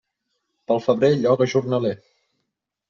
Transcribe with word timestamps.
Pel 0.71 0.81
febrer, 0.87 1.11
lloga 1.27 1.49
jornaler. 1.55 1.95